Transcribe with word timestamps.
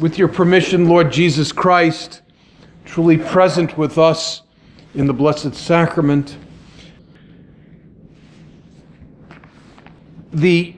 With 0.00 0.16
your 0.16 0.28
permission, 0.28 0.88
Lord 0.88 1.12
Jesus 1.12 1.52
Christ, 1.52 2.22
truly 2.86 3.18
present 3.18 3.76
with 3.76 3.98
us 3.98 4.42
in 4.94 5.06
the 5.06 5.12
Blessed 5.12 5.54
Sacrament. 5.54 6.38
The 10.32 10.74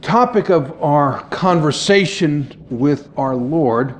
topic 0.00 0.48
of 0.48 0.82
our 0.82 1.24
conversation 1.24 2.66
with 2.70 3.10
our 3.18 3.36
Lord 3.36 3.96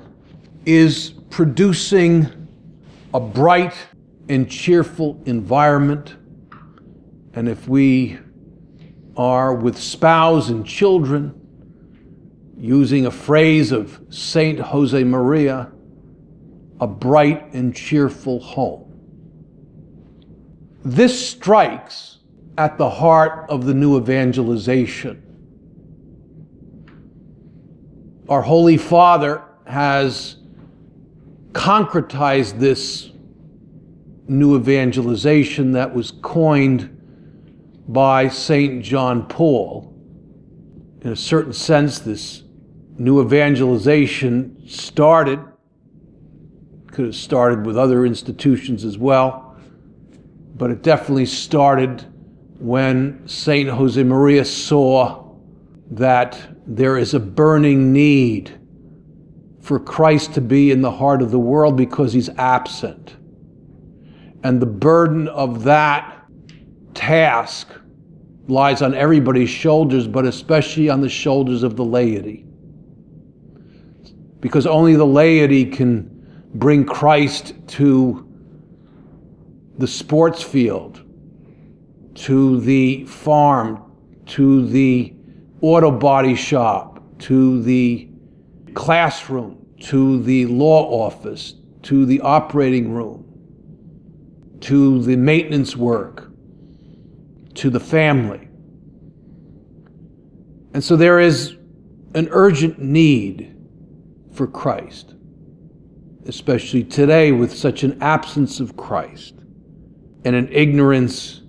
is 0.64 1.12
producing 1.28 2.48
a 3.12 3.20
bright 3.20 3.74
and 4.30 4.50
cheerful 4.50 5.22
environment. 5.26 6.16
And 7.34 7.50
if 7.50 7.68
we 7.68 8.18
are 9.14 9.52
with 9.52 9.76
spouse 9.76 10.48
and 10.48 10.64
children, 10.64 11.37
using 12.58 13.06
a 13.06 13.10
phrase 13.10 13.72
of 13.72 14.00
Saint 14.10 14.58
Josemaria, 14.58 15.72
a 16.80 16.86
bright 16.86 17.52
and 17.54 17.74
cheerful 17.74 18.40
home. 18.40 18.84
This 20.84 21.30
strikes 21.30 22.18
at 22.56 22.76
the 22.76 22.90
heart 22.90 23.48
of 23.48 23.64
the 23.64 23.74
new 23.74 23.96
evangelization. 23.98 25.22
Our 28.28 28.42
Holy 28.42 28.76
Father 28.76 29.42
has 29.64 30.36
concretized 31.52 32.58
this 32.58 33.10
new 34.26 34.56
evangelization 34.56 35.72
that 35.72 35.94
was 35.94 36.12
coined 36.22 36.94
by 37.88 38.28
St. 38.28 38.84
John 38.84 39.26
Paul. 39.26 39.94
In 41.00 41.12
a 41.12 41.16
certain 41.16 41.52
sense, 41.52 42.00
this 42.00 42.42
new 42.98 43.22
evangelization 43.22 44.60
started, 44.66 45.38
could 46.88 47.06
have 47.06 47.14
started 47.14 47.64
with 47.64 47.78
other 47.78 48.04
institutions 48.04 48.84
as 48.84 48.98
well, 48.98 49.56
but 50.56 50.70
it 50.70 50.82
definitely 50.82 51.26
started 51.26 52.04
when 52.58 53.26
St. 53.28 53.68
Josemaria 53.68 54.44
saw 54.44 55.36
that 55.92 56.38
there 56.66 56.98
is 56.98 57.14
a 57.14 57.20
burning 57.20 57.92
need 57.92 58.58
for 59.60 59.78
Christ 59.78 60.34
to 60.34 60.40
be 60.40 60.72
in 60.72 60.82
the 60.82 60.90
heart 60.90 61.22
of 61.22 61.30
the 61.30 61.38
world 61.38 61.76
because 61.76 62.12
he's 62.12 62.28
absent. 62.30 63.16
And 64.42 64.60
the 64.60 64.66
burden 64.66 65.28
of 65.28 65.62
that 65.64 66.24
task 66.94 67.68
lies 68.48 68.82
on 68.82 68.94
everybody's 68.94 69.50
shoulders, 69.50 70.08
but 70.08 70.24
especially 70.24 70.88
on 70.88 71.00
the 71.00 71.08
shoulders 71.08 71.62
of 71.62 71.76
the 71.76 71.84
laity 71.84 72.47
because 74.40 74.66
only 74.66 74.94
the 74.94 75.06
laity 75.06 75.64
can 75.64 76.18
bring 76.54 76.84
Christ 76.84 77.54
to 77.68 78.24
the 79.78 79.86
sports 79.86 80.42
field, 80.42 81.02
to 82.14 82.60
the 82.60 83.04
farm, 83.04 83.92
to 84.26 84.66
the 84.66 85.14
auto 85.60 85.90
body 85.90 86.34
shop, 86.34 87.02
to 87.20 87.62
the 87.62 88.08
classroom, 88.74 89.66
to 89.80 90.22
the 90.22 90.46
law 90.46 91.04
office, 91.06 91.54
to 91.82 92.06
the 92.06 92.20
operating 92.20 92.92
room, 92.92 93.24
to 94.60 95.02
the 95.02 95.16
maintenance 95.16 95.76
work, 95.76 96.30
to 97.54 97.70
the 97.70 97.80
family. 97.80 98.48
And 100.74 100.82
so 100.82 100.96
there 100.96 101.18
is 101.18 101.56
an 102.14 102.28
urgent 102.30 102.78
need 102.78 103.57
for 104.38 104.46
Christ, 104.46 105.16
especially 106.26 106.84
today 106.84 107.32
with 107.32 107.52
such 107.52 107.82
an 107.82 108.00
absence 108.00 108.60
of 108.60 108.76
Christ 108.76 109.34
and 110.24 110.36
an 110.36 110.48
ignorance 110.52 111.42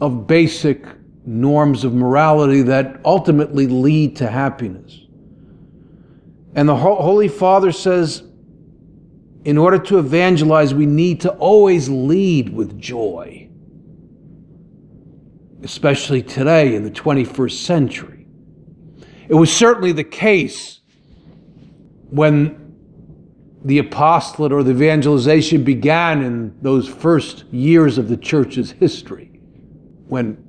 of 0.00 0.26
basic 0.26 0.86
norms 1.26 1.84
of 1.84 1.92
morality 1.92 2.62
that 2.62 2.98
ultimately 3.04 3.66
lead 3.66 4.16
to 4.16 4.26
happiness. 4.26 5.00
And 6.54 6.66
the 6.66 6.76
Holy 6.76 7.28
Father 7.28 7.72
says, 7.72 8.22
in 9.44 9.58
order 9.58 9.78
to 9.78 9.98
evangelize, 9.98 10.72
we 10.72 10.86
need 10.86 11.20
to 11.20 11.32
always 11.32 11.90
lead 11.90 12.48
with 12.48 12.80
joy, 12.80 13.50
especially 15.62 16.22
today 16.22 16.74
in 16.74 16.84
the 16.84 16.90
21st 16.90 17.64
century. 17.64 18.26
It 19.28 19.34
was 19.34 19.54
certainly 19.54 19.92
the 19.92 20.04
case 20.04 20.75
when 22.10 22.66
the 23.64 23.78
apostolate 23.78 24.52
or 24.52 24.62
the 24.62 24.70
evangelization 24.70 25.64
began 25.64 26.22
in 26.22 26.56
those 26.62 26.88
first 26.88 27.44
years 27.50 27.98
of 27.98 28.08
the 28.08 28.16
church's 28.16 28.70
history, 28.70 29.40
when 30.06 30.42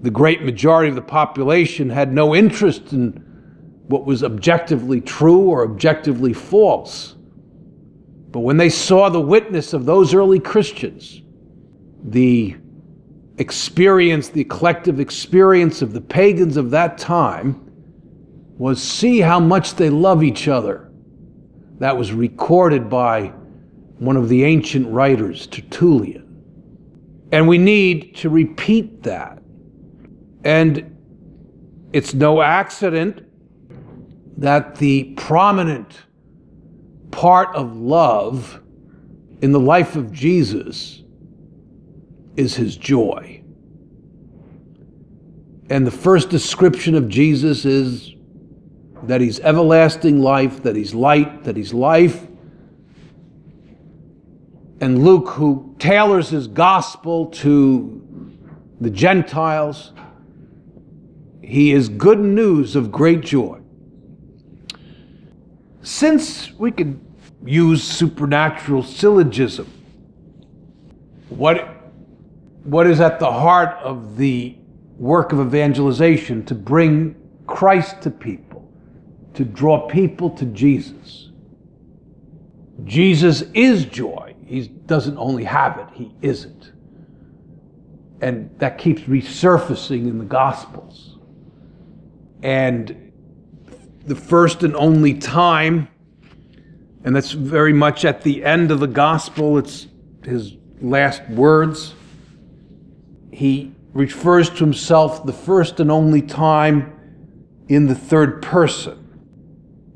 the 0.00 0.10
great 0.10 0.42
majority 0.42 0.88
of 0.88 0.96
the 0.96 1.02
population 1.02 1.88
had 1.88 2.12
no 2.12 2.34
interest 2.34 2.92
in 2.92 3.12
what 3.86 4.04
was 4.04 4.24
objectively 4.24 5.00
true 5.00 5.42
or 5.42 5.62
objectively 5.62 6.32
false. 6.32 7.14
But 8.30 8.40
when 8.40 8.56
they 8.56 8.68
saw 8.68 9.08
the 9.08 9.20
witness 9.20 9.72
of 9.72 9.84
those 9.86 10.12
early 10.12 10.40
Christians, 10.40 11.22
the 12.02 12.56
experience, 13.38 14.28
the 14.28 14.44
collective 14.44 14.98
experience 14.98 15.82
of 15.82 15.92
the 15.92 16.00
pagans 16.00 16.56
of 16.56 16.70
that 16.72 16.98
time, 16.98 17.62
was 18.58 18.82
see 18.82 19.20
how 19.20 19.38
much 19.38 19.74
they 19.74 19.90
love 19.90 20.24
each 20.24 20.48
other 20.48 20.86
that 21.78 21.96
was 21.96 22.12
recorded 22.12 22.88
by 22.88 23.32
one 23.98 24.16
of 24.16 24.28
the 24.28 24.44
ancient 24.44 24.88
writers, 24.88 25.46
Tertullian. 25.46 26.22
And 27.32 27.48
we 27.48 27.58
need 27.58 28.16
to 28.16 28.30
repeat 28.30 29.02
that. 29.02 29.42
And 30.44 30.96
it's 31.92 32.14
no 32.14 32.40
accident 32.42 33.22
that 34.38 34.76
the 34.76 35.14
prominent 35.16 36.02
part 37.10 37.54
of 37.56 37.76
love 37.76 38.60
in 39.42 39.52
the 39.52 39.60
life 39.60 39.96
of 39.96 40.12
Jesus 40.12 41.02
is 42.36 42.54
his 42.54 42.76
joy. 42.76 43.42
And 45.68 45.86
the 45.86 45.90
first 45.90 46.30
description 46.30 46.94
of 46.94 47.08
Jesus 47.08 47.64
is 47.64 48.15
that 49.04 49.20
He's 49.20 49.40
everlasting 49.40 50.20
life, 50.20 50.62
that 50.62 50.76
He's 50.76 50.94
light, 50.94 51.44
that 51.44 51.56
He's 51.56 51.72
life. 51.72 52.26
And 54.80 55.04
Luke, 55.04 55.30
who 55.30 55.74
tailors 55.78 56.28
his 56.28 56.48
gospel 56.48 57.26
to 57.26 58.02
the 58.80 58.90
Gentiles, 58.90 59.92
he 61.42 61.72
is 61.72 61.88
good 61.88 62.18
news 62.18 62.76
of 62.76 62.92
great 62.92 63.22
joy. 63.22 63.60
Since 65.80 66.52
we 66.54 66.72
could 66.72 67.00
use 67.44 67.82
supernatural 67.82 68.82
syllogism, 68.82 69.72
what, 71.28 71.92
what 72.64 72.86
is 72.86 73.00
at 73.00 73.18
the 73.18 73.30
heart 73.30 73.78
of 73.82 74.16
the 74.16 74.56
work 74.98 75.32
of 75.32 75.40
evangelization 75.40 76.44
to 76.46 76.54
bring 76.54 77.14
Christ 77.46 78.02
to 78.02 78.10
people? 78.10 78.45
To 79.36 79.44
draw 79.44 79.86
people 79.86 80.30
to 80.30 80.46
Jesus. 80.46 81.30
Jesus 82.84 83.42
is 83.54 83.84
joy. 83.84 84.34
He 84.46 84.68
doesn't 84.68 85.16
only 85.18 85.44
have 85.44 85.78
it, 85.78 85.86
he 85.94 86.14
is 86.22 86.44
it. 86.44 86.72
And 88.20 88.50
that 88.58 88.78
keeps 88.78 89.02
resurfacing 89.02 90.08
in 90.08 90.18
the 90.18 90.24
Gospels. 90.24 91.18
And 92.42 93.12
the 94.06 94.14
first 94.14 94.62
and 94.62 94.74
only 94.76 95.14
time, 95.14 95.88
and 97.04 97.14
that's 97.14 97.32
very 97.32 97.72
much 97.72 98.04
at 98.04 98.22
the 98.22 98.44
end 98.44 98.70
of 98.70 98.80
the 98.80 98.86
Gospel, 98.86 99.58
it's 99.58 99.86
his 100.24 100.56
last 100.80 101.28
words. 101.28 101.94
He 103.32 103.74
refers 103.92 104.48
to 104.48 104.56
himself 104.56 105.26
the 105.26 105.32
first 105.32 105.80
and 105.80 105.90
only 105.90 106.22
time 106.22 106.92
in 107.68 107.86
the 107.86 107.94
third 107.94 108.42
person. 108.42 109.05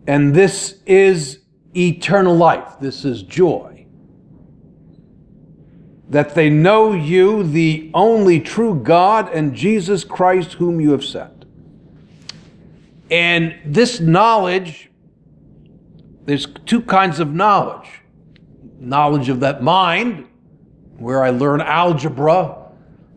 And 0.07 0.35
this 0.35 0.81
is 0.87 1.41
eternal 1.77 2.35
life. 2.35 2.75
This 2.81 3.05
is 3.05 3.23
joy. 3.23 3.87
That 6.09 6.35
they 6.35 6.51
know 6.51 6.93
you, 6.93 7.45
the 7.45 7.91
only 7.95 8.41
true 8.41 8.75
God, 8.75 9.33
and 9.33 9.55
Jesus 9.55 10.03
Christ, 10.03 10.55
whom 10.55 10.81
you 10.81 10.91
have 10.91 11.05
sent. 11.05 11.45
And 13.11 13.57
this 13.65 14.01
knowledge, 14.01 14.91
there's 16.25 16.47
two 16.67 16.83
kinds 16.83 17.21
of 17.21 17.33
knowledge 17.33 18.01
knowledge 18.81 19.29
of 19.29 19.41
that 19.41 19.63
mind, 19.63 20.27
where 20.97 21.23
I 21.23 21.31
learn 21.31 21.61
algebra, 21.61 22.57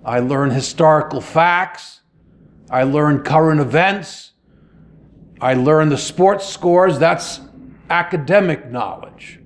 I 0.06 0.20
learn 0.20 0.52
historical 0.52 1.22
facts, 1.22 2.02
I 2.70 2.84
learn 2.84 3.24
current 3.24 3.62
events, 3.62 4.33
I 5.44 5.56
learn 5.56 5.90
the 5.90 5.98
sports 5.98 6.48
scores. 6.48 7.00
That's 7.00 7.42
academic 7.90 8.72
knowledge. 8.72 9.42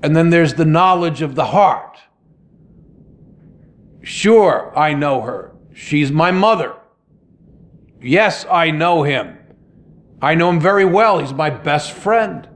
And 0.00 0.14
then 0.14 0.30
there's 0.30 0.54
the 0.54 0.64
knowledge 0.64 1.22
of 1.22 1.34
the 1.34 1.46
heart. 1.46 1.98
Sure, 4.02 4.72
I 4.76 4.94
know 4.94 5.22
her. 5.22 5.56
She's 5.72 6.12
my 6.12 6.30
mother. 6.30 6.76
Yes, 8.00 8.46
I 8.48 8.70
know 8.70 9.02
him. 9.02 9.36
I 10.22 10.36
know 10.36 10.50
him 10.50 10.60
very 10.60 10.84
well. 10.84 11.18
He's 11.18 11.32
my 11.32 11.50
best 11.50 11.90
friend. 11.90 12.48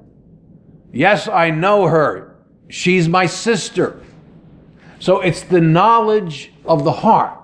Yes, 0.92 1.26
I 1.26 1.50
know 1.50 1.88
her. 1.88 2.36
She's 2.68 3.08
my 3.08 3.26
sister. 3.26 4.00
So 5.00 5.20
it's 5.20 5.42
the 5.42 5.60
knowledge 5.60 6.52
of 6.64 6.84
the 6.84 6.92
heart. 6.92 7.40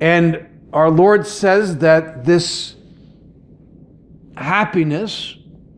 And 0.00 0.53
our 0.74 0.90
Lord 0.90 1.24
says 1.24 1.78
that 1.78 2.24
this 2.24 2.74
happiness 4.36 5.36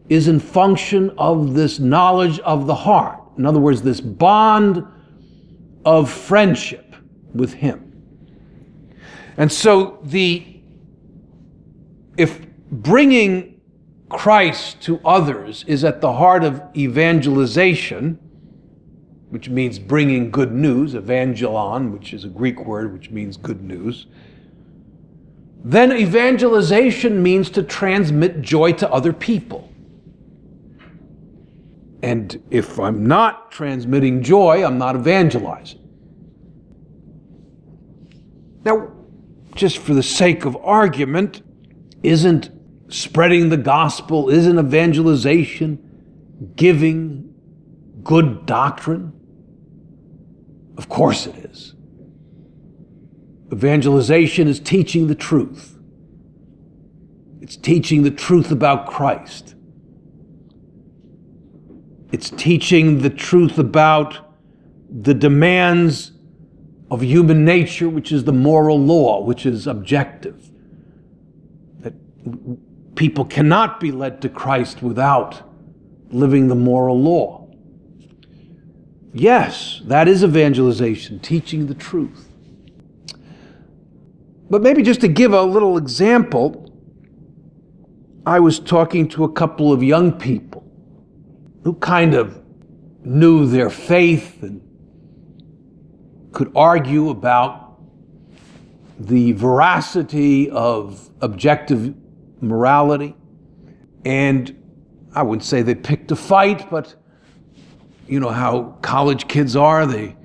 is 0.08 0.26
in 0.26 0.40
function 0.40 1.10
of 1.18 1.52
this 1.52 1.78
knowledge 1.78 2.38
of 2.40 2.66
the 2.66 2.74
heart. 2.74 3.20
In 3.36 3.44
other 3.44 3.60
words, 3.60 3.82
this 3.82 4.00
bond 4.00 4.82
of 5.84 6.10
friendship 6.10 6.96
with 7.34 7.52
Him. 7.52 7.82
And 9.36 9.52
so 9.52 9.98
the 10.02 10.60
if 12.16 12.40
bringing 12.70 13.60
Christ 14.08 14.80
to 14.82 14.98
others 15.04 15.64
is 15.66 15.84
at 15.84 16.00
the 16.00 16.14
heart 16.14 16.42
of 16.42 16.62
evangelization, 16.74 18.18
which 19.28 19.50
means 19.50 19.78
bringing 19.78 20.30
good 20.30 20.52
news, 20.52 20.94
evangelon, 20.94 21.92
which 21.92 22.14
is 22.14 22.24
a 22.24 22.28
Greek 22.28 22.64
word 22.64 22.94
which 22.94 23.10
means 23.10 23.36
good 23.36 23.62
news, 23.62 24.06
then 25.68 25.90
evangelization 25.90 27.20
means 27.24 27.50
to 27.50 27.60
transmit 27.60 28.40
joy 28.40 28.70
to 28.74 28.88
other 28.88 29.12
people. 29.12 29.68
And 32.04 32.40
if 32.52 32.78
I'm 32.78 33.06
not 33.06 33.50
transmitting 33.50 34.22
joy, 34.22 34.64
I'm 34.64 34.78
not 34.78 34.94
evangelizing. 34.94 35.80
Now, 38.64 38.92
just 39.56 39.78
for 39.78 39.92
the 39.92 40.04
sake 40.04 40.44
of 40.44 40.56
argument, 40.58 41.42
isn't 42.04 42.48
spreading 42.86 43.48
the 43.48 43.56
gospel, 43.56 44.28
isn't 44.28 44.60
evangelization 44.60 46.52
giving 46.54 47.34
good 48.04 48.46
doctrine? 48.46 49.12
Of 50.78 50.88
course 50.88 51.26
it 51.26 51.34
is. 51.34 51.75
Evangelization 53.52 54.48
is 54.48 54.58
teaching 54.58 55.06
the 55.06 55.14
truth. 55.14 55.78
It's 57.40 57.56
teaching 57.56 58.02
the 58.02 58.10
truth 58.10 58.50
about 58.50 58.88
Christ. 58.88 59.54
It's 62.10 62.30
teaching 62.30 63.02
the 63.02 63.10
truth 63.10 63.58
about 63.58 64.18
the 64.90 65.14
demands 65.14 66.12
of 66.90 67.02
human 67.02 67.44
nature, 67.44 67.88
which 67.88 68.10
is 68.10 68.24
the 68.24 68.32
moral 68.32 68.78
law, 68.78 69.22
which 69.22 69.46
is 69.46 69.66
objective. 69.66 70.50
That 71.80 71.94
people 72.96 73.24
cannot 73.24 73.80
be 73.80 73.92
led 73.92 74.22
to 74.22 74.28
Christ 74.28 74.82
without 74.82 75.42
living 76.10 76.48
the 76.48 76.54
moral 76.54 77.00
law. 77.00 77.48
Yes, 79.12 79.82
that 79.84 80.08
is 80.08 80.22
evangelization, 80.22 81.20
teaching 81.20 81.66
the 81.66 81.74
truth. 81.74 82.28
But 84.48 84.62
maybe 84.62 84.82
just 84.82 85.00
to 85.00 85.08
give 85.08 85.32
a 85.32 85.42
little 85.42 85.76
example, 85.76 86.72
I 88.24 88.40
was 88.40 88.58
talking 88.58 89.08
to 89.08 89.24
a 89.24 89.32
couple 89.32 89.72
of 89.72 89.82
young 89.82 90.12
people 90.12 90.64
who 91.64 91.74
kind 91.74 92.14
of 92.14 92.42
knew 93.04 93.46
their 93.46 93.70
faith 93.70 94.42
and 94.42 94.62
could 96.32 96.52
argue 96.54 97.10
about 97.10 97.80
the 98.98 99.32
veracity 99.32 100.50
of 100.50 101.10
objective 101.20 101.94
morality. 102.40 103.14
And 104.04 104.62
I 105.14 105.22
wouldn't 105.22 105.44
say 105.44 105.62
they 105.62 105.74
picked 105.74 106.10
a 106.12 106.16
fight, 106.16 106.70
but 106.70 106.94
you 108.06 108.20
know 108.20 108.28
how 108.28 108.76
college 108.82 109.26
kids 109.28 109.56
are. 109.56 109.86
They 109.86 110.16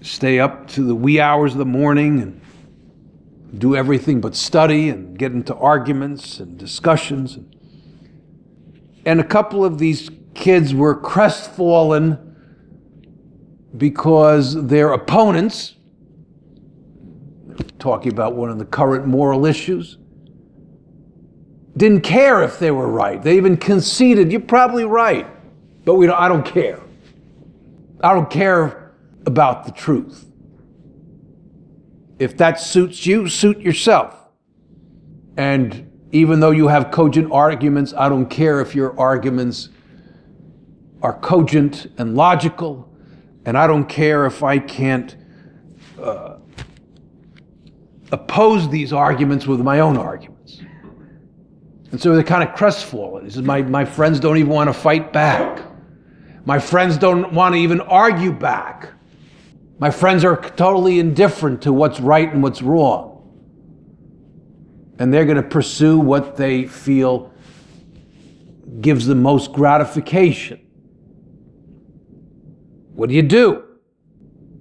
stay 0.00 0.40
up 0.40 0.66
to 0.68 0.82
the 0.82 0.94
wee 0.94 1.20
hours 1.20 1.52
of 1.52 1.58
the 1.58 1.64
morning 1.64 2.20
and 2.20 2.40
do 3.56 3.74
everything 3.74 4.20
but 4.20 4.34
study 4.34 4.88
and 4.88 5.18
get 5.18 5.32
into 5.32 5.54
arguments 5.54 6.38
and 6.40 6.58
discussions. 6.58 7.38
And 9.06 9.20
a 9.20 9.24
couple 9.24 9.64
of 9.64 9.78
these 9.78 10.10
kids 10.34 10.74
were 10.74 10.94
crestfallen 10.94 12.18
because 13.76 14.66
their 14.66 14.92
opponents, 14.92 15.76
talking 17.78 18.12
about 18.12 18.34
one 18.34 18.50
of 18.50 18.58
the 18.58 18.64
current 18.64 19.06
moral 19.06 19.46
issues, 19.46 19.98
didn't 21.76 22.00
care 22.00 22.42
if 22.42 22.58
they 22.58 22.70
were 22.70 22.88
right. 22.88 23.22
They 23.22 23.36
even 23.36 23.56
conceded, 23.56 24.32
you're 24.32 24.40
probably 24.40 24.84
right, 24.84 25.26
but 25.84 25.94
we 25.94 26.06
don't, 26.06 26.20
I 26.20 26.28
don't 26.28 26.44
care. 26.44 26.80
I 28.02 28.12
don't 28.12 28.30
care 28.30 28.94
about 29.26 29.64
the 29.64 29.72
truth. 29.72 30.27
If 32.18 32.36
that 32.38 32.60
suits 32.60 33.06
you, 33.06 33.28
suit 33.28 33.60
yourself. 33.60 34.14
And 35.36 35.90
even 36.10 36.40
though 36.40 36.50
you 36.50 36.68
have 36.68 36.90
cogent 36.90 37.30
arguments, 37.30 37.94
I 37.96 38.08
don't 38.08 38.26
care 38.26 38.60
if 38.60 38.74
your 38.74 38.98
arguments 38.98 39.68
are 41.02 41.18
cogent 41.20 41.86
and 41.98 42.16
logical, 42.16 42.92
and 43.44 43.56
I 43.56 43.66
don't 43.66 43.88
care 43.88 44.26
if 44.26 44.42
I 44.42 44.58
can't 44.58 45.16
uh, 46.02 46.38
oppose 48.10 48.68
these 48.68 48.92
arguments 48.92 49.46
with 49.46 49.60
my 49.60 49.80
own 49.80 49.96
arguments. 49.96 50.60
And 51.90 52.00
so 52.00 52.14
they're 52.14 52.24
kind 52.24 52.46
of 52.46 52.54
crestfallen. 52.54 53.24
He 53.24 53.30
says, 53.30 53.42
my, 53.42 53.62
my 53.62 53.84
friends 53.84 54.18
don't 54.18 54.36
even 54.36 54.52
want 54.52 54.68
to 54.68 54.74
fight 54.74 55.12
back. 55.12 55.64
My 56.44 56.58
friends 56.58 56.98
don't 56.98 57.32
want 57.32 57.54
to 57.54 57.60
even 57.60 57.80
argue 57.80 58.32
back. 58.32 58.90
My 59.78 59.90
friends 59.90 60.24
are 60.24 60.36
totally 60.36 60.98
indifferent 60.98 61.62
to 61.62 61.72
what's 61.72 62.00
right 62.00 62.32
and 62.32 62.42
what's 62.42 62.62
wrong. 62.62 63.14
And 64.98 65.14
they're 65.14 65.24
going 65.24 65.36
to 65.36 65.42
pursue 65.42 65.98
what 65.98 66.36
they 66.36 66.66
feel 66.66 67.32
gives 68.80 69.06
the 69.06 69.14
most 69.14 69.52
gratification. 69.52 70.60
What 72.94 73.08
do 73.08 73.14
you 73.14 73.22
do? 73.22 73.64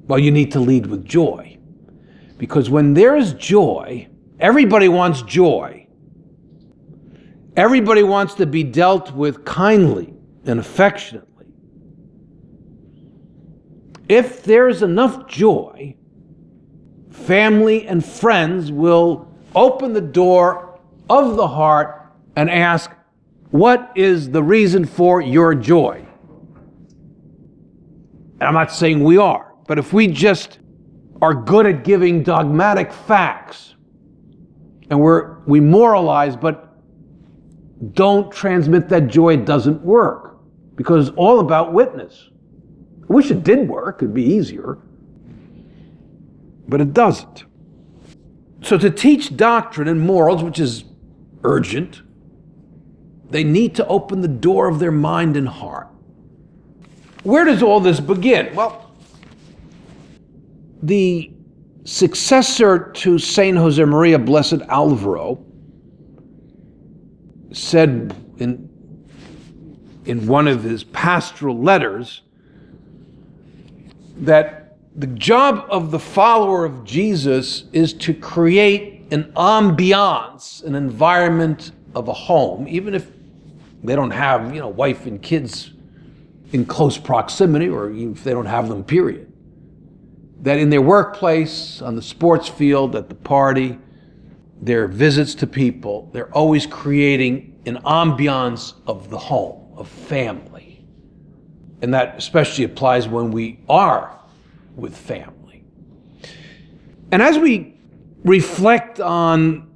Well, 0.07 0.19
you 0.19 0.31
need 0.31 0.51
to 0.51 0.59
lead 0.59 0.85
with 0.85 1.03
joy. 1.03 1.57
Because 2.37 2.69
when 2.69 2.93
there 2.93 3.15
is 3.15 3.33
joy, 3.33 4.07
everybody 4.39 4.87
wants 4.87 5.23
joy. 5.23 5.87
Everybody 7.55 8.03
wants 8.03 8.35
to 8.35 8.45
be 8.45 8.63
dealt 8.63 9.11
with 9.13 9.43
kindly 9.43 10.13
and 10.45 10.59
affectionately. 10.59 11.36
If 14.09 14.43
there's 14.43 14.83
enough 14.83 15.27
joy, 15.27 15.95
family 17.11 17.87
and 17.87 18.03
friends 18.03 18.71
will 18.71 19.27
open 19.55 19.93
the 19.93 20.01
door 20.01 20.79
of 21.09 21.35
the 21.35 21.47
heart 21.47 22.13
and 22.35 22.49
ask, 22.49 22.91
What 23.51 23.91
is 23.95 24.29
the 24.29 24.43
reason 24.43 24.85
for 24.85 25.21
your 25.21 25.53
joy? 25.55 26.05
And 28.39 28.43
I'm 28.43 28.53
not 28.53 28.71
saying 28.71 29.03
we 29.03 29.17
are, 29.17 29.53
but 29.67 29.79
if 29.79 29.93
we 29.93 30.07
just 30.07 30.59
are 31.21 31.33
good 31.33 31.65
at 31.65 31.83
giving 31.83 32.23
dogmatic 32.23 32.93
facts 32.93 33.75
and 34.89 34.99
we're, 34.99 35.39
we 35.45 35.59
moralize 35.59 36.35
but 36.35 36.63
don't 37.93 38.31
transmit 38.31 38.87
that 38.89 39.07
joy, 39.07 39.33
it 39.33 39.45
doesn't 39.45 39.81
work 39.81 40.37
because 40.75 41.09
it's 41.09 41.17
all 41.17 41.39
about 41.39 41.73
witness. 41.73 42.29
I 43.09 43.13
wish 43.13 43.31
it 43.31 43.43
did 43.43 43.67
work, 43.67 43.99
it'd 44.01 44.13
be 44.13 44.23
easier. 44.23 44.77
But 46.67 46.81
it 46.81 46.93
doesn't. 46.93 47.45
So, 48.63 48.77
to 48.77 48.89
teach 48.89 49.37
doctrine 49.37 49.87
and 49.87 50.01
morals, 50.01 50.43
which 50.43 50.59
is 50.59 50.83
urgent, 51.43 52.01
they 53.29 53.43
need 53.43 53.75
to 53.75 53.87
open 53.87 54.21
the 54.21 54.27
door 54.27 54.67
of 54.67 54.79
their 54.79 54.91
mind 54.91 55.37
and 55.37 55.47
heart. 55.47 55.87
Where 57.23 57.45
does 57.45 57.63
all 57.63 57.79
this 57.79 57.99
begin? 57.99 58.53
Well, 58.55 58.91
the 60.81 61.31
successor 61.83 62.91
to 62.91 63.17
Saint 63.17 63.57
Josemaria 63.57 64.23
Blessed 64.23 64.61
Alvaro 64.69 65.43
said 67.51 68.13
in, 68.37 68.69
in 70.05 70.27
one 70.27 70.47
of 70.47 70.63
his 70.63 70.83
pastoral 70.83 71.59
letters 71.61 72.23
that 74.25 74.77
the 74.95 75.07
job 75.07 75.65
of 75.69 75.91
the 75.91 75.99
follower 75.99 76.65
of 76.65 76.83
Jesus 76.83 77.65
is 77.71 77.93
to 77.93 78.13
create 78.13 79.05
an 79.11 79.31
ambiance, 79.33 80.63
an 80.63 80.75
environment 80.75 81.71
of 81.95 82.07
a 82.07 82.13
home, 82.13 82.67
even 82.67 82.93
if 82.93 83.09
they 83.83 83.95
don't 83.95 84.11
have, 84.11 84.53
you 84.53 84.59
know, 84.59 84.67
wife 84.67 85.05
and 85.05 85.21
kids 85.21 85.71
in 86.51 86.65
close 86.65 86.97
proximity, 86.97 87.69
or 87.69 87.91
if 87.91 88.23
they 88.23 88.31
don't 88.31 88.45
have 88.45 88.69
them, 88.69 88.83
period. 88.83 89.31
That 90.41 90.59
in 90.59 90.69
their 90.69 90.81
workplace, 90.81 91.81
on 91.81 91.95
the 91.95 92.01
sports 92.01 92.47
field, 92.47 92.95
at 92.95 93.09
the 93.09 93.15
party, 93.15 93.77
their 94.61 94.87
visits 94.87 95.35
to 95.35 95.47
people, 95.47 96.09
they're 96.13 96.33
always 96.33 96.65
creating 96.65 97.59
an 97.65 97.77
ambiance 97.85 98.73
of 98.87 99.09
the 99.09 99.17
home, 99.17 99.73
of 99.77 99.87
family. 99.87 100.66
And 101.81 101.93
that 101.93 102.17
especially 102.17 102.63
applies 102.63 103.07
when 103.07 103.31
we 103.31 103.59
are 103.69 104.19
with 104.75 104.95
family. 104.95 105.63
And 107.11 107.21
as 107.21 107.37
we 107.37 107.75
reflect 108.23 108.99
on 108.99 109.69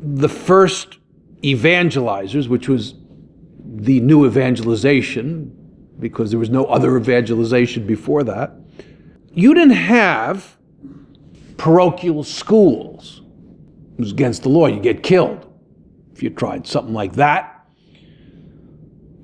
the 0.00 0.28
first 0.28 0.98
evangelizers, 1.42 2.48
which 2.48 2.68
was 2.68 2.94
the 3.64 4.00
new 4.00 4.26
evangelization, 4.26 5.54
because 5.98 6.30
there 6.30 6.38
was 6.38 6.50
no 6.50 6.64
other 6.66 6.96
evangelization 6.96 7.86
before 7.86 8.22
that, 8.24 8.52
you 9.32 9.54
didn't 9.54 9.76
have 9.76 10.56
parochial 11.56 12.22
schools. 12.22 13.22
It 13.94 14.00
was 14.00 14.12
against 14.12 14.42
the 14.44 14.48
law. 14.48 14.66
You 14.66 14.80
get 14.80 15.02
killed 15.02 15.52
if 16.12 16.22
you 16.22 16.30
tried 16.30 16.66
something 16.66 16.94
like 16.94 17.14
that. 17.14 17.57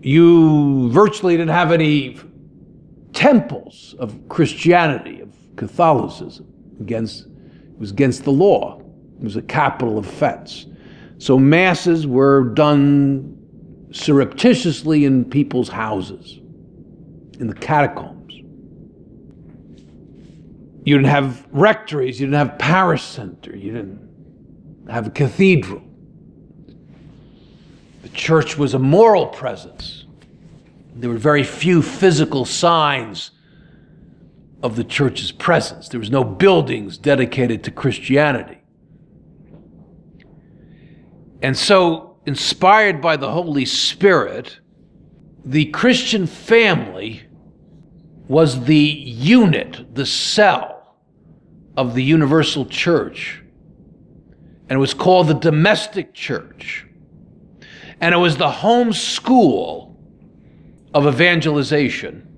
You 0.04 0.90
virtually 0.90 1.34
didn't 1.34 1.52
have 1.52 1.72
any 1.72 2.18
temples 3.14 3.94
of 3.98 4.28
Christianity, 4.28 5.22
of 5.22 5.32
Catholicism. 5.56 6.46
Against, 6.78 7.24
it 7.24 7.78
was 7.78 7.90
against 7.90 8.24
the 8.24 8.30
law. 8.30 8.80
It 8.80 9.24
was 9.24 9.36
a 9.36 9.42
capital 9.42 9.96
offense. 9.96 10.66
So 11.16 11.38
masses 11.38 12.06
were 12.06 12.50
done 12.50 13.34
surreptitiously 13.92 15.06
in 15.06 15.24
people's 15.24 15.70
houses, 15.70 16.38
in 17.40 17.46
the 17.46 17.54
catacombs. 17.54 18.34
You 20.84 20.98
didn't 20.98 21.06
have 21.06 21.46
rectories, 21.50 22.20
you 22.20 22.26
didn't 22.26 22.46
have 22.46 22.58
parish 22.58 23.04
center, 23.04 23.56
you 23.56 23.72
didn't 23.72 24.86
have 24.90 25.06
a 25.06 25.10
cathedral. 25.10 25.82
The 28.04 28.10
church 28.10 28.58
was 28.58 28.74
a 28.74 28.78
moral 28.78 29.28
presence. 29.28 30.04
There 30.94 31.08
were 31.08 31.16
very 31.16 31.42
few 31.42 31.80
physical 31.80 32.44
signs 32.44 33.30
of 34.62 34.76
the 34.76 34.84
church's 34.84 35.32
presence. 35.32 35.88
There 35.88 35.98
was 35.98 36.10
no 36.10 36.22
buildings 36.22 36.98
dedicated 36.98 37.64
to 37.64 37.70
Christianity. 37.70 38.58
And 41.40 41.56
so, 41.56 42.18
inspired 42.26 43.00
by 43.00 43.16
the 43.16 43.30
Holy 43.30 43.64
Spirit, 43.64 44.60
the 45.42 45.64
Christian 45.70 46.26
family 46.26 47.22
was 48.28 48.66
the 48.66 48.76
unit, 48.76 49.94
the 49.94 50.04
cell 50.04 50.98
of 51.74 51.94
the 51.94 52.02
universal 52.02 52.66
church. 52.66 53.42
And 54.68 54.76
it 54.76 54.80
was 54.80 54.92
called 54.92 55.28
the 55.28 55.34
domestic 55.34 56.12
church. 56.12 56.86
And 58.00 58.14
it 58.14 58.18
was 58.18 58.36
the 58.36 58.50
home 58.50 58.92
school 58.92 59.96
of 60.92 61.06
evangelization. 61.06 62.28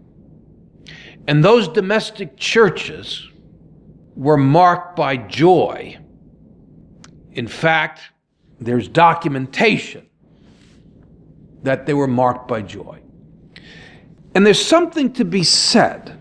And 1.26 1.44
those 1.44 1.68
domestic 1.68 2.36
churches 2.36 3.28
were 4.14 4.36
marked 4.36 4.96
by 4.96 5.16
joy. 5.16 5.98
In 7.32 7.46
fact, 7.46 8.00
there's 8.60 8.88
documentation 8.88 10.08
that 11.62 11.84
they 11.84 11.94
were 11.94 12.06
marked 12.06 12.48
by 12.48 12.62
joy. 12.62 13.00
And 14.34 14.46
there's 14.46 14.64
something 14.64 15.12
to 15.14 15.24
be 15.24 15.42
said 15.42 16.18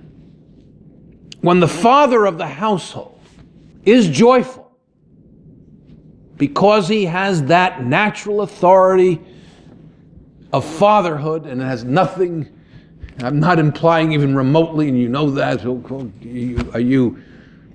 when 1.41 1.59
the 1.59 1.67
father 1.67 2.25
of 2.25 2.37
the 2.37 2.47
household 2.47 3.19
is 3.83 4.09
joyful 4.09 4.64
because 6.37 6.87
he 6.87 7.05
has 7.05 7.43
that 7.43 7.83
natural 7.83 8.41
authority 8.41 9.21
of 10.51 10.65
fatherhood 10.65 11.45
and 11.45 11.61
it 11.61 11.65
has 11.65 11.83
nothing, 11.83 12.47
I'm 13.19 13.39
not 13.39 13.59
implying 13.59 14.11
even 14.11 14.35
remotely, 14.35 14.89
and 14.89 14.99
you 14.99 15.07
know 15.09 15.31
that. 15.31 15.65
Are 15.65 16.79
you 16.79 17.23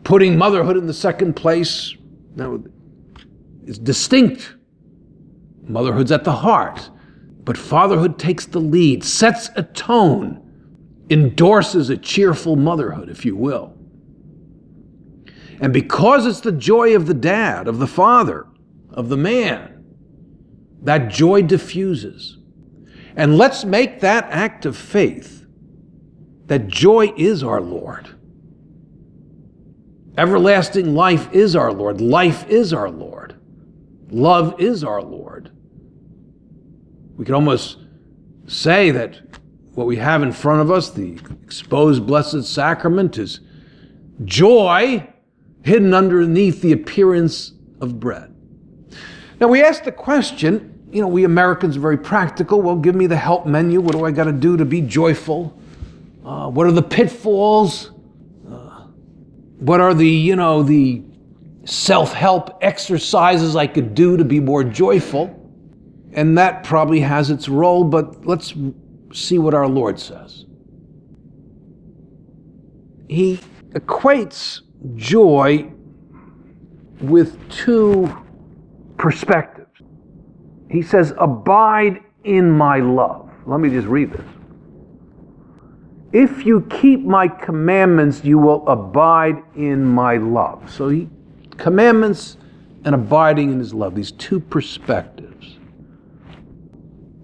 putting 0.05 0.37
motherhood 0.37 0.77
in 0.77 0.87
the 0.87 0.95
second 0.95 1.35
place? 1.35 1.95
No, 2.37 2.63
it's 3.67 3.79
distinct. 3.79 4.55
Motherhood's 5.63 6.13
at 6.13 6.25
the 6.25 6.33
heart, 6.33 6.91
but 7.45 7.57
fatherhood 7.57 8.19
takes 8.19 8.45
the 8.47 8.59
lead, 8.59 9.05
sets 9.05 9.51
a 9.57 9.63
tone, 9.63 10.43
endorses 11.11 11.91
a 11.91 11.97
cheerful 11.97 12.57
motherhood, 12.57 13.09
if 13.09 13.25
you 13.25 13.37
will. 13.37 13.75
And 15.61 15.73
because 15.73 16.27
it's 16.27 16.41
the 16.41 16.53
joy 16.53 16.97
of 16.97 17.07
the 17.07 17.15
dad, 17.15 17.69
of 17.69 17.79
the 17.79 17.87
father, 17.87 18.47
of 18.93 19.09
the 19.09 19.17
man, 19.17 19.85
that 20.83 21.09
joy 21.09 21.43
diffuses. 21.43 22.39
And 23.17 23.37
let's 23.37 23.65
make 23.65 24.01
that 24.01 24.25
act 24.31 24.67
of 24.67 24.77
faith 24.77 25.41
that 26.47 26.67
joy 26.67 27.13
is 27.17 27.45
our 27.45 27.61
Lord. 27.61 28.09
Everlasting 30.19 30.95
life 30.95 31.33
is 31.33 31.55
our 31.55 31.73
Lord. 31.73 32.01
Life 32.01 32.49
is 32.49 32.73
our 32.73 32.91
Lord. 32.91 33.41
Love 34.11 34.61
is 34.61 34.83
our 34.83 35.01
Lord. 35.01 35.53
We 37.17 37.25
can 37.25 37.35
almost 37.35 37.79
say 38.49 38.91
that 38.91 39.21
what 39.75 39.87
we 39.87 39.97
have 39.97 40.23
in 40.23 40.33
front 40.33 40.63
of 40.63 40.71
us, 40.71 40.91
the 40.91 41.21
exposed 41.45 42.07
Blessed 42.07 42.45
Sacrament, 42.45 43.17
is 43.17 43.41
joy 44.25 45.09
hidden 45.63 45.95
underneath 45.95 46.63
the 46.63 46.73
appearance 46.73 47.53
of 47.81 48.01
bread. 48.01 48.35
Now, 49.41 49.49
we 49.49 49.63
ask 49.63 49.85
the 49.85 49.93
question 49.93 50.81
you 50.93 51.01
know, 51.01 51.09
we 51.09 51.25
Americans 51.25 51.77
are 51.77 51.81
very 51.81 51.99
practical. 51.99 52.61
Well, 52.61 52.77
give 52.77 52.95
me 52.95 53.07
the 53.07 53.17
help 53.17 53.47
menu. 53.47 53.81
What 53.81 53.93
do 53.93 54.05
I 54.05 54.11
got 54.11 54.25
to 54.25 54.33
do 54.33 54.57
to 54.57 54.65
be 54.65 54.81
joyful? 54.81 55.57
Uh, 56.25 56.49
what 56.49 56.67
are 56.67 56.73
the 56.73 56.83
pitfalls? 56.83 57.93
Uh, 58.51 58.87
what 59.59 59.81
are 59.81 59.95
the, 59.95 60.09
you 60.09 60.37
know, 60.37 60.63
the 60.63 61.03
self 61.65 62.13
help 62.13 62.59
exercises 62.61 63.55
I 63.55 63.67
could 63.67 63.95
do 63.95 64.17
to 64.17 64.25
be 64.25 64.41
more 64.41 64.65
joyful. 64.65 65.37
And 66.13 66.37
that 66.39 66.65
probably 66.65 67.01
has 67.01 67.31
its 67.31 67.49
role, 67.49 67.85
but 67.85 68.27
let's 68.27 68.53
see 69.13 69.39
what 69.39 69.55
our 69.55 69.69
Lord 69.69 70.01
says. 70.01 70.45
He 73.09 73.39
equates 73.71 74.63
joy 74.97 75.71
with 77.01 77.49
two 77.49 78.13
perspectives. 79.01 79.81
He 80.71 80.83
says, 80.83 81.15
Abide 81.17 82.01
in 82.23 82.51
my 82.51 82.79
love. 82.79 83.31
Let 83.47 83.59
me 83.59 83.71
just 83.71 83.89
read 83.89 84.13
this. 84.13 84.27
If 86.13 86.45
you 86.45 86.67
keep 86.69 87.01
my 87.01 87.27
commandments, 87.27 88.23
you 88.25 88.39
will 88.39 88.67
abide 88.69 89.43
in 89.57 89.85
my 89.85 90.19
love. 90.19 90.71
So 90.71 90.91
he 90.91 91.09
commandments 91.57 92.37
and 92.85 92.95
abiding 92.95 93.53
in 93.53 93.59
his 93.59 93.73
love, 93.73 93.95
these 93.95 94.13
two 94.13 94.39
perspectives. 94.39 95.59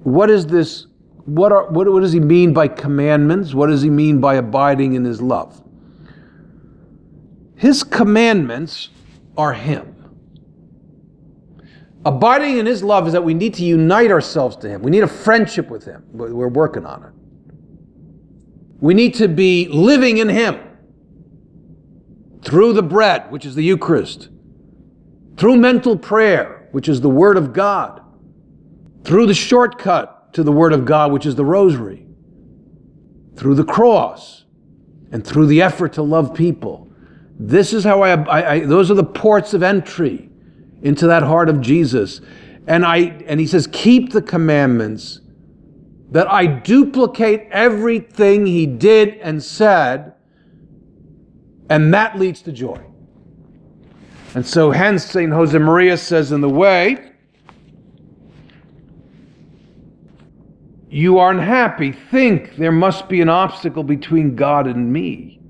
What 0.03 0.31
is 0.31 0.47
this? 0.47 0.87
What, 1.25 1.53
are, 1.53 1.69
what, 1.69 1.91
what 1.91 2.01
does 2.01 2.13
he 2.13 2.21
mean 2.21 2.53
by 2.53 2.69
commandments? 2.69 3.55
What 3.55 3.67
does 3.67 3.83
he 3.83 3.91
mean 3.91 4.21
by 4.21 4.37
abiding 4.37 4.95
in 4.95 5.05
his 5.05 5.21
love? 5.21 5.61
His 7.57 7.83
commandments 7.83 8.91
are 9.37 9.53
him. 9.53 9.96
Abiding 12.07 12.59
in 12.59 12.67
his 12.67 12.85
love 12.85 13.09
is 13.09 13.15
that 13.15 13.25
we 13.25 13.35
need 13.35 13.55
to 13.55 13.65
unite 13.65 14.13
ourselves 14.13 14.55
to 14.59 14.69
him. 14.69 14.81
We 14.81 14.93
need 14.93 15.03
a 15.03 15.09
friendship 15.09 15.69
with 15.69 15.85
him. 15.85 16.05
We're 16.13 16.47
working 16.47 16.87
on 16.87 17.03
it. 17.03 17.11
We 18.79 18.95
need 18.95 19.15
to 19.15 19.27
be 19.27 19.67
living 19.67 20.19
in 20.19 20.29
him 20.29 20.61
through 22.43 22.75
the 22.75 22.83
bread, 22.83 23.29
which 23.33 23.45
is 23.45 23.57
the 23.57 23.65
Eucharist, 23.65 24.29
through 25.37 25.57
mental 25.57 25.99
prayer, 25.99 26.69
which 26.71 26.89
is 26.89 27.01
the 27.01 27.11
Word 27.11 27.37
of 27.37 27.53
God, 27.53 28.01
through 29.03 29.27
the 29.27 29.35
shortcut 29.35 30.33
to 30.35 30.45
the 30.45 30.53
Word 30.53 30.73
of 30.73 30.85
God, 30.85 31.11
which 31.11 31.27
is 31.27 31.35
the 31.35 31.45
rosary, 31.45 32.07
through 33.35 33.57
the 33.57 33.65
cross, 33.65 34.45
and 35.11 35.27
through 35.27 35.49
the 35.49 35.61
effort 35.61 35.95
to 35.95 36.03
love 36.03 36.35
people. 36.35 36.89
This 37.37 37.73
is 37.73 37.83
how 37.83 38.03
I, 38.03 38.11
I, 38.11 38.53
I 38.53 38.61
those 38.61 38.93
are 38.93 38.95
the 38.95 39.03
ports 39.03 39.55
of 39.55 39.65
entry 39.65 40.31
into 40.87 41.09
that 41.09 41.25
heart 41.25 41.49
of 41.49 41.61
Jesus. 41.61 42.21
And 42.69 42.87
I 42.87 42.99
and 43.27 43.41
he 43.41 43.47
says, 43.47 43.69
keep 43.73 44.13
the 44.13 44.23
commandments 44.23 45.21
that 46.13 46.31
I 46.31 46.47
duplicate 46.47 47.49
everything 47.51 48.47
he 48.47 48.67
did 48.67 49.15
and 49.17 49.43
said, 49.43 50.15
and 51.69 51.93
that 51.93 52.17
leads 52.17 52.41
to 52.43 52.53
joy. 52.53 52.81
And 54.35 54.47
so, 54.47 54.71
hence, 54.71 55.05
St. 55.05 55.33
Josemaria 55.33 55.99
says 55.99 56.31
in 56.31 56.41
the 56.41 56.49
way, 56.49 57.13
you 60.89 61.19
are 61.19 61.33
unhappy, 61.33 61.91
think 61.91 62.57
there 62.57 62.71
must 62.71 63.09
be 63.09 63.21
an 63.21 63.29
obstacle 63.29 63.83
between 63.83 64.37
God 64.37 64.67
and 64.69 64.93
me. 64.93 65.41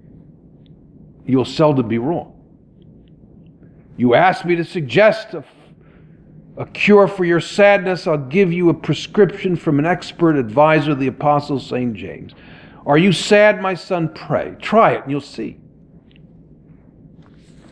You'll 1.26 1.44
seldom 1.44 1.88
be 1.88 1.98
wrong. 1.98 2.35
You 3.96 4.14
ask 4.14 4.44
me 4.44 4.56
to 4.56 4.64
suggest 4.64 5.34
a 5.34 5.44
a 6.56 6.66
cure 6.66 7.06
for 7.06 7.24
your 7.24 7.40
sadness, 7.40 8.06
I'll 8.06 8.16
give 8.16 8.52
you 8.52 8.70
a 8.70 8.74
prescription 8.74 9.56
from 9.56 9.78
an 9.78 9.84
expert 9.84 10.36
advisor, 10.36 10.94
the 10.94 11.08
Apostle 11.08 11.60
St. 11.60 11.94
James. 11.94 12.32
Are 12.86 12.96
you 12.96 13.12
sad, 13.12 13.60
my 13.60 13.74
son? 13.74 14.08
Pray. 14.14 14.56
Try 14.60 14.92
it 14.92 15.02
and 15.02 15.10
you'll 15.10 15.20
see. 15.20 15.58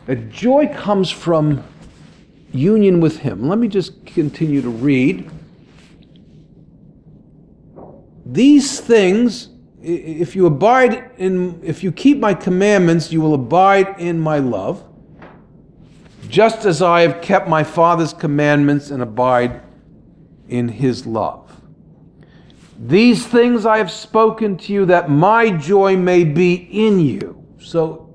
That 0.05 0.29
joy 0.29 0.67
comes 0.67 1.09
from 1.09 1.63
union 2.51 2.99
with 2.99 3.17
Him. 3.17 3.47
Let 3.47 3.57
me 3.57 3.67
just 3.67 4.05
continue 4.05 4.61
to 4.61 4.69
read. 4.69 5.31
These 8.23 8.81
things, 8.81 9.49
if 9.81 10.35
you 10.35 10.45
abide 10.45 11.11
in, 11.17 11.59
if 11.63 11.83
you 11.83 11.91
keep 11.91 12.19
my 12.19 12.35
commandments, 12.35 13.11
you 13.11 13.19
will 13.19 13.33
abide 13.33 13.99
in 13.99 14.19
my 14.19 14.37
love 14.37 14.83
just 16.29 16.65
as 16.65 16.81
I 16.81 17.01
have 17.01 17.21
kept 17.21 17.47
my 17.47 17.63
Father's 17.63 18.13
commandments 18.13 18.91
and 18.91 19.01
abide 19.01 19.61
in 20.47 20.67
his 20.67 21.05
love. 21.05 21.61
These 22.77 23.25
things 23.25 23.65
I 23.65 23.77
have 23.77 23.91
spoken 23.91 24.57
to 24.57 24.73
you 24.73 24.85
that 24.85 25.09
my 25.09 25.49
joy 25.49 25.95
may 25.95 26.23
be 26.23 26.53
in 26.55 26.99
you. 26.99 27.43
So 27.57 28.13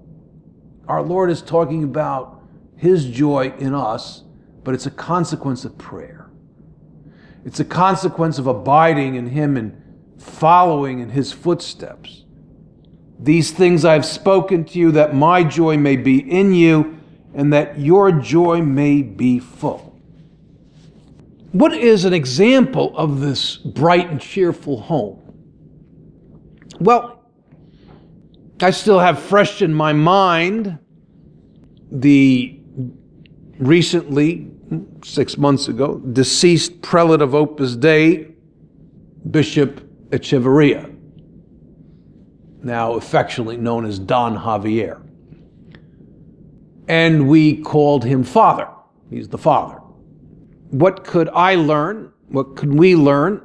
our 0.87 1.03
Lord 1.03 1.31
is 1.31 1.41
talking 1.41 1.85
about 1.85 2.43
his 2.77 3.07
joy 3.07 3.53
in 3.59 3.75
us, 3.75 4.25
but 4.65 4.75
it's 4.75 4.87
a 4.87 4.91
consequence 4.91 5.65
of 5.65 5.77
prayer. 5.79 6.31
It's 7.45 7.61
a 7.61 7.65
consequence 7.65 8.39
of 8.39 8.47
abiding 8.47 9.15
in 9.15 9.29
him 9.29 9.57
and 9.57 9.81
following 10.19 11.01
in 11.01 11.11
his 11.11 11.33
footsteps. 11.33 12.25
These 13.19 13.53
things 13.53 13.85
I 13.85 13.95
have 13.95 14.05
spoken 14.05 14.65
to 14.67 14.79
you 14.79 14.93
that 14.93 15.15
my 15.15 15.43
joy 15.43 15.79
may 15.79 15.97
be 15.97 16.19
in 16.19 16.55
you 16.55 17.00
and 17.35 17.53
that 17.53 17.79
your 17.79 18.13
joy 18.13 18.61
may 18.61 19.03
be 19.03 19.39
full. 19.39 19.99
What 21.53 21.75
is 21.75 22.05
an 22.05 22.13
example 22.13 22.97
of 22.97 23.21
this 23.21 23.57
bright 23.57 24.11
and 24.11 24.21
cheerful 24.21 24.81
home? 24.81 25.19
Well, 26.79 27.25
I 28.61 28.71
still 28.71 28.99
have 28.99 29.19
fresh 29.19 29.63
in 29.63 29.75
my 29.75 29.93
mind 29.93 30.79
the 31.91 32.61
recently, 33.59 34.51
six 35.03 35.37
months 35.37 35.67
ago, 35.69 35.99
deceased 35.99 36.83
prelate 36.83 37.21
of 37.21 37.35
Opus 37.35 37.75
Dei, 37.75 38.29
Bishop 39.31 39.81
Echevarría, 40.11 40.97
now 42.63 42.95
affectionately 42.95 43.57
known 43.57 43.85
as 43.85 43.99
Don 43.99 44.37
Javier 44.37 45.03
and 46.91 47.29
we 47.29 47.57
called 47.57 48.03
him 48.03 48.25
Father. 48.25 48.69
He's 49.11 49.29
the 49.29 49.39
Father. 49.39 49.77
What 50.71 51.05
could 51.05 51.29
I 51.29 51.55
learn? 51.55 52.13
What 52.27 52.57
could 52.57 52.75
we 52.75 52.97
learn? 52.97 53.41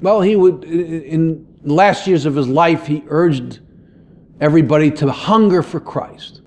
Well, 0.00 0.20
he 0.20 0.36
would, 0.36 0.62
in 0.62 1.44
the 1.64 1.74
last 1.74 2.06
years 2.06 2.24
of 2.24 2.36
his 2.36 2.46
life, 2.46 2.86
he 2.86 3.02
urged 3.08 3.58
everybody 4.40 4.92
to 4.92 5.10
hunger 5.10 5.64
for 5.64 5.80
Christ. 5.80 6.40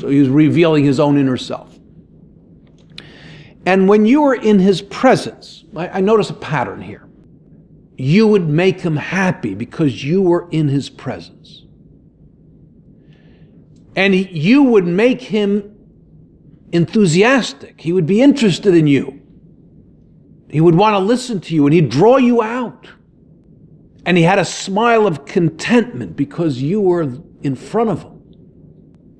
So 0.00 0.08
he 0.08 0.18
was 0.18 0.28
revealing 0.28 0.82
his 0.82 0.98
own 0.98 1.16
inner 1.16 1.36
self. 1.36 1.78
And 3.66 3.88
when 3.88 4.04
you 4.04 4.22
were 4.22 4.34
in 4.34 4.58
his 4.58 4.82
presence, 4.82 5.62
I, 5.76 5.88
I 5.88 6.00
notice 6.00 6.28
a 6.28 6.34
pattern 6.34 6.82
here. 6.82 7.08
You 7.96 8.26
would 8.26 8.48
make 8.48 8.80
him 8.80 8.96
happy 8.96 9.54
because 9.54 10.02
you 10.02 10.22
were 10.22 10.48
in 10.50 10.66
his 10.66 10.90
presence 10.90 11.62
and 13.98 14.14
you 14.14 14.62
would 14.62 14.86
make 14.86 15.20
him 15.20 15.74
enthusiastic. 16.70 17.80
He 17.80 17.92
would 17.92 18.06
be 18.06 18.22
interested 18.22 18.72
in 18.72 18.86
you. 18.86 19.20
He 20.48 20.60
would 20.60 20.76
want 20.76 20.94
to 20.94 21.00
listen 21.00 21.40
to 21.40 21.54
you 21.56 21.66
and 21.66 21.74
he'd 21.74 21.88
draw 21.88 22.16
you 22.16 22.40
out. 22.40 22.86
And 24.06 24.16
he 24.16 24.22
had 24.22 24.38
a 24.38 24.44
smile 24.44 25.08
of 25.08 25.24
contentment 25.24 26.14
because 26.14 26.62
you 26.62 26.80
were 26.80 27.12
in 27.42 27.56
front 27.56 27.90
of 27.90 28.04
him. 28.04 28.22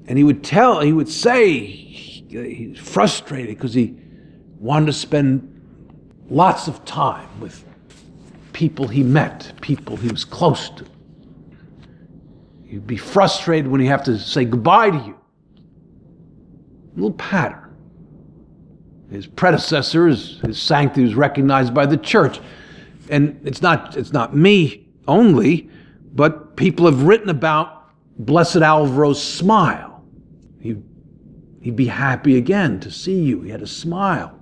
And 0.07 0.17
he 0.17 0.23
would 0.23 0.45
tell, 0.45 0.81
he 0.81 0.93
would 0.93 1.09
say, 1.09 1.67
he's 1.67 2.79
frustrated 2.79 3.57
because 3.57 3.75
he 3.75 3.97
wanted 4.61 4.87
to 4.87 4.93
spend 4.93 5.61
lots 6.31 6.69
of 6.69 6.85
time 6.85 7.41
with 7.41 7.65
people 8.53 8.87
he 8.87 9.03
met, 9.03 9.55
people 9.61 9.97
he 9.97 10.09
was 10.09 10.25
close 10.25 10.71
to. 10.71 10.87
You'd 12.69 12.87
be 12.87 12.99
frustrated 12.99 13.71
when 13.71 13.81
you 13.81 13.89
have 13.89 14.05
to 14.05 14.19
say 14.19 14.45
goodbye 14.45 14.91
to 14.91 14.97
you. 14.99 15.19
A 16.93 16.95
little 16.95 17.13
pattern. 17.13 17.75
His 19.11 19.27
predecessor, 19.27 20.07
his, 20.07 20.39
his 20.41 20.61
sanctity 20.61 21.05
was 21.05 21.15
recognized 21.15 21.73
by 21.73 21.87
the 21.87 21.97
church. 21.97 22.41
And 23.09 23.41
it's 23.45 23.63
not, 23.63 23.97
it's 23.97 24.13
not 24.13 24.37
me 24.37 24.87
only, 25.07 25.71
but 26.15 26.57
people 26.57 26.85
have 26.85 27.05
written 27.05 27.31
about 27.31 27.91
Blessed 28.19 28.57
Alvaro's 28.57 29.23
smile. 29.23 30.05
He, 30.61 30.77
he'd 31.63 31.77
be 31.77 31.87
happy 31.87 32.37
again 32.37 32.81
to 32.81 32.91
see 32.91 33.19
you. 33.19 33.41
He 33.41 33.51
had 33.51 33.63
a 33.63 33.67
smile. 33.67 34.39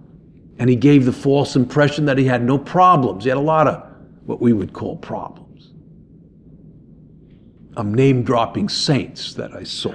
And 0.59 0.69
he 0.69 0.75
gave 0.75 1.05
the 1.05 1.13
false 1.13 1.55
impression 1.55 2.07
that 2.07 2.19
he 2.19 2.25
had 2.25 2.43
no 2.43 2.59
problems. 2.59 3.23
He 3.23 3.29
had 3.29 3.39
a 3.39 3.41
lot 3.41 3.69
of 3.69 3.87
what 4.25 4.41
we 4.41 4.53
would 4.53 4.73
call 4.73 4.97
problems. 4.97 5.46
I'm 7.77 7.93
name 7.93 8.23
dropping 8.23 8.69
saints 8.69 9.35
that 9.35 9.55
I 9.55 9.65
saw. 9.65 9.93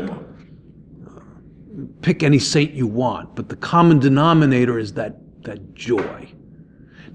Pick 2.02 2.22
any 2.22 2.38
saint 2.38 2.74
you 2.74 2.86
want, 2.86 3.36
but 3.36 3.50
the 3.50 3.56
common 3.56 4.00
denominator 4.00 4.78
is 4.78 4.94
that, 4.94 5.44
that 5.44 5.74
joy. 5.74 6.32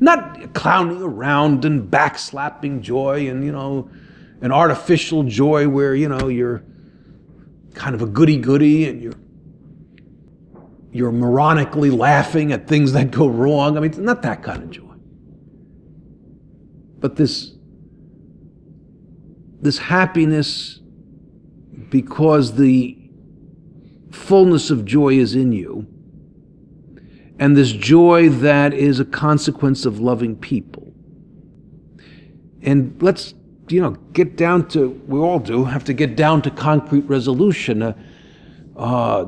Not 0.00 0.55
clowning 0.55 1.02
around 1.02 1.64
and 1.64 1.90
backslapping 1.90 2.81
joy 2.81 3.29
and, 3.29 3.44
you 3.44 3.52
know, 3.52 3.88
an 4.40 4.52
artificial 4.52 5.22
joy 5.22 5.68
where, 5.68 5.94
you 5.94 6.09
know, 6.09 6.29
you're 6.29 6.64
kind 7.74 7.94
of 7.94 8.02
a 8.02 8.07
goody 8.07 8.38
goody 8.38 8.88
and 8.88 9.02
you're 9.02 9.14
you're 10.92 11.12
moronically 11.12 11.96
laughing 11.96 12.52
at 12.52 12.66
things 12.66 12.92
that 12.92 13.11
go 13.11 13.26
wrong. 13.26 13.76
I 13.76 13.81
mean, 13.81 13.90
it's 13.90 13.98
not 13.98 14.22
that 14.22 14.42
kind 14.42 14.62
of 14.62 14.70
joy. 14.70 14.94
But 16.98 17.16
this 17.16 17.56
this 19.66 19.79
happiness 19.79 20.81
because 21.90 22.55
the 22.55 22.96
fullness 24.11 24.70
of 24.70 24.85
joy 24.85 25.14
is 25.14 25.35
in 25.35 25.52
you, 25.52 25.87
and 27.38 27.57
this 27.57 27.72
joy 27.72 28.29
that 28.29 28.72
is 28.72 29.00
a 29.00 29.05
consequence 29.05 29.85
of 29.85 30.00
loving 30.00 30.37
people. 30.37 30.92
And 32.62 33.00
let's, 33.02 33.35
you 33.68 33.81
know, 33.81 33.90
get 34.12 34.37
down 34.37 34.68
to, 34.68 34.88
we 35.07 35.18
all 35.18 35.38
do, 35.38 35.64
have 35.64 35.85
to 35.85 35.92
get 35.92 36.16
down 36.16 36.42
to 36.42 36.50
concrete 36.50 37.05
resolution. 37.05 37.83
Uh, 37.83 37.94
uh, 38.76 39.26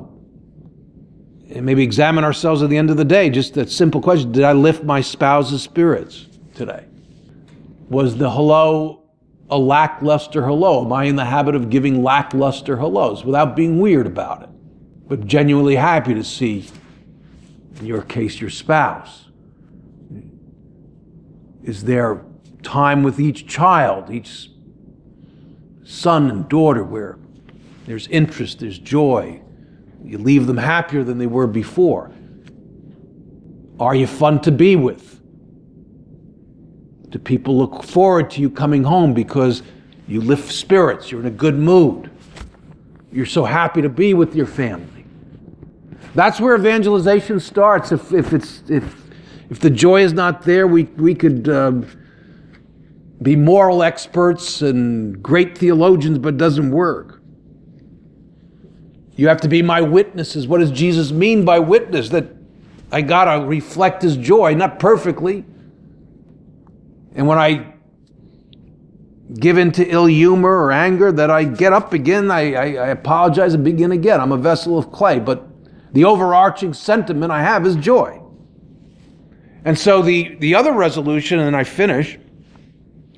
and 1.50 1.64
maybe 1.64 1.82
examine 1.82 2.24
ourselves 2.24 2.62
at 2.62 2.70
the 2.70 2.76
end 2.76 2.90
of 2.90 2.96
the 2.96 3.04
day. 3.04 3.30
Just 3.30 3.54
that 3.54 3.70
simple 3.70 4.00
question 4.00 4.32
Did 4.32 4.44
I 4.44 4.52
lift 4.52 4.84
my 4.84 5.00
spouse's 5.00 5.62
spirits 5.62 6.26
today? 6.54 6.84
Was 7.88 8.16
the 8.16 8.30
hello 8.30 9.07
a 9.50 9.58
lackluster 9.58 10.44
hello? 10.44 10.84
Am 10.84 10.92
I 10.92 11.04
in 11.04 11.16
the 11.16 11.24
habit 11.24 11.54
of 11.54 11.70
giving 11.70 12.02
lackluster 12.02 12.76
hellos 12.76 13.24
without 13.24 13.56
being 13.56 13.80
weird 13.80 14.06
about 14.06 14.42
it, 14.42 14.48
but 15.06 15.26
genuinely 15.26 15.76
happy 15.76 16.14
to 16.14 16.24
see, 16.24 16.66
in 17.78 17.86
your 17.86 18.02
case, 18.02 18.40
your 18.40 18.50
spouse? 18.50 19.26
Is 21.62 21.84
there 21.84 22.24
time 22.62 23.02
with 23.02 23.20
each 23.20 23.46
child, 23.46 24.10
each 24.10 24.50
son 25.84 26.30
and 26.30 26.48
daughter, 26.48 26.84
where 26.84 27.18
there's 27.86 28.06
interest, 28.08 28.60
there's 28.60 28.78
joy, 28.78 29.40
You 30.04 30.18
leave 30.18 30.46
them 30.46 30.56
happier 30.56 31.04
than 31.04 31.18
they 31.18 31.26
were 31.26 31.46
before. 31.46 32.10
Are 33.80 33.94
you 33.94 34.06
fun 34.06 34.40
to 34.40 34.52
be 34.52 34.76
with? 34.76 35.07
Do 37.10 37.18
people 37.18 37.56
look 37.56 37.82
forward 37.82 38.30
to 38.32 38.40
you 38.40 38.50
coming 38.50 38.84
home 38.84 39.14
because 39.14 39.62
you 40.06 40.20
lift 40.20 40.52
spirits? 40.52 41.10
You're 41.10 41.20
in 41.20 41.26
a 41.26 41.30
good 41.30 41.58
mood. 41.58 42.10
You're 43.10 43.26
so 43.26 43.44
happy 43.44 43.80
to 43.80 43.88
be 43.88 44.14
with 44.14 44.34
your 44.34 44.46
family. 44.46 45.06
That's 46.14 46.40
where 46.40 46.54
evangelization 46.54 47.40
starts. 47.40 47.92
If, 47.92 48.12
if, 48.12 48.32
it's, 48.32 48.62
if, 48.68 49.10
if 49.48 49.60
the 49.60 49.70
joy 49.70 50.02
is 50.02 50.12
not 50.12 50.42
there, 50.42 50.66
we, 50.66 50.84
we 50.84 51.14
could 51.14 51.48
um, 51.48 51.86
be 53.22 53.36
moral 53.36 53.82
experts 53.82 54.60
and 54.62 55.22
great 55.22 55.56
theologians, 55.56 56.18
but 56.18 56.34
it 56.34 56.38
doesn't 56.38 56.70
work. 56.70 57.22
You 59.16 59.28
have 59.28 59.40
to 59.40 59.48
be 59.48 59.62
my 59.62 59.80
witnesses. 59.80 60.46
What 60.46 60.58
does 60.58 60.70
Jesus 60.70 61.10
mean 61.10 61.44
by 61.44 61.58
witness? 61.58 62.10
That 62.10 62.26
I 62.92 63.02
got 63.02 63.24
to 63.24 63.46
reflect 63.46 64.02
his 64.02 64.16
joy, 64.16 64.54
not 64.54 64.78
perfectly. 64.78 65.44
And 67.14 67.26
when 67.26 67.38
I 67.38 67.74
give 69.34 69.58
in 69.58 69.72
to 69.72 69.86
ill 69.86 70.06
humor 70.06 70.64
or 70.64 70.72
anger, 70.72 71.12
that 71.12 71.30
I 71.30 71.44
get 71.44 71.72
up 71.72 71.92
again, 71.92 72.30
I, 72.30 72.54
I, 72.54 72.64
I 72.64 72.86
apologize 72.88 73.54
and 73.54 73.64
begin 73.64 73.92
again. 73.92 74.20
I'm 74.20 74.32
a 74.32 74.38
vessel 74.38 74.78
of 74.78 74.90
clay, 74.90 75.18
but 75.18 75.46
the 75.92 76.04
overarching 76.04 76.74
sentiment 76.74 77.32
I 77.32 77.42
have 77.42 77.66
is 77.66 77.76
joy. 77.76 78.22
And 79.64 79.78
so 79.78 80.02
the, 80.02 80.36
the 80.36 80.54
other 80.54 80.72
resolution, 80.72 81.40
and 81.40 81.56
I 81.56 81.64
finish, 81.64 82.18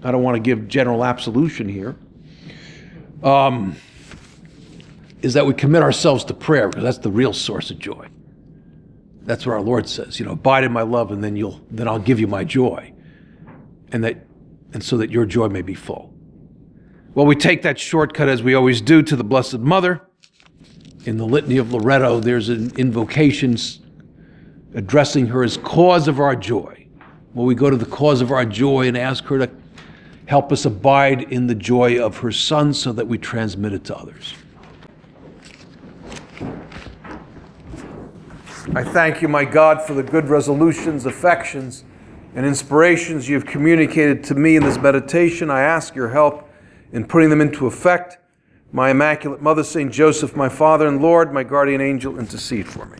I 0.03 0.11
don't 0.11 0.23
want 0.23 0.37
to 0.37 0.41
give 0.41 0.69
general 0.69 1.05
absolution 1.05 1.69
here, 1.69 1.97
um, 3.23 3.77
is 5.23 5.35
that 5.35 5.47
we 5.47 5.55
commit 5.55 5.83
ourselves 5.83 6.25
to 6.25 6.35
prayer 6.35 6.69
because 6.69 6.83
that's 6.83 6.99
the 6.99 7.11
real 7.11 7.33
source 7.33 7.71
of 7.71 7.79
joy. 7.79 8.09
That's 9.23 9.45
what 9.45 9.53
our 9.53 9.61
Lord 9.61 9.89
says, 9.89 10.19
you 10.19 10.25
know, 10.25 10.33
abide 10.33 10.65
in 10.65 10.73
my 10.73 10.83
love 10.83 11.13
and 11.13 11.23
then 11.23 11.37
you'll 11.37 11.61
then 11.71 11.87
I'll 11.87 11.99
give 11.99 12.19
you 12.19 12.27
my 12.27 12.43
joy. 12.43 12.93
And 13.93 14.05
that 14.05 14.27
and 14.73 14.83
so 14.83 14.97
that 14.99 15.11
your 15.11 15.27
joy 15.27 15.49
may 15.49 15.63
be 15.63 15.75
full. 15.75 16.15
Well, 17.15 17.27
we 17.27 17.35
take 17.35 17.63
that 17.63 17.79
shortcut 17.79 18.29
as 18.29 18.43
we 18.43 18.55
always 18.55 18.81
do 18.81 19.03
to 19.03 19.17
the 19.17 19.25
Blessed 19.25 19.59
Mother. 19.59 20.03
In 21.07 21.17
the 21.17 21.25
Litany 21.25 21.57
of 21.57 21.73
Loreto, 21.73 22.21
there's 22.21 22.49
an 22.49 22.77
invocation 22.77 23.57
addressing 24.75 25.27
her 25.27 25.43
as 25.43 25.57
cause 25.57 26.07
of 26.07 26.21
our 26.21 26.37
joy. 26.37 26.87
Well, 27.35 27.47
we 27.47 27.55
go 27.55 27.71
to 27.71 27.77
the 27.77 27.87
cause 27.87 28.21
of 28.21 28.31
our 28.31 28.45
joy 28.45 28.87
and 28.87 28.97
ask 28.97 29.25
her 29.25 29.39
to 29.39 29.51
help 30.27 30.53
us 30.53 30.65
abide 30.65 31.23
in 31.33 31.49
the 31.49 31.55
joy 31.55 32.01
of 32.01 32.19
her 32.19 32.31
Son 32.31 32.73
so 32.73 32.93
that 32.93 33.09
we 33.09 33.19
transmit 33.19 33.73
it 33.73 33.83
to 33.85 33.97
others. 33.97 34.35
I 38.73 38.85
thank 38.85 39.21
you, 39.21 39.27
my 39.27 39.45
God, 39.45 39.83
for 39.83 39.95
the 39.95 40.03
good 40.05 40.29
resolutions, 40.29 41.07
affections, 41.07 41.83
and 42.35 42.47
inspirations 42.47 43.29
you've 43.29 43.47
communicated 43.47 44.23
to 44.25 44.35
me 44.35 44.57
in 44.57 44.63
this 44.63 44.79
meditation. 44.79 45.51
I 45.51 45.63
ask 45.63 45.95
your 45.95 46.09
help 46.09 46.49
in 46.93 47.07
putting 47.07 47.31
them 47.31 47.41
into 47.41 47.67
effect. 47.67 48.19
My 48.73 48.91
Immaculate 48.91 49.43
Mother, 49.43 49.65
St. 49.65 49.93
Joseph, 49.93 50.37
my 50.37 50.49
Father 50.49 50.87
and 50.87 51.03
Lord, 51.03 51.33
my 51.33 51.43
guardian 51.43 51.81
angel, 51.81 52.19
intercede 52.19 52.69
for 52.69 52.87
me. 52.87 52.99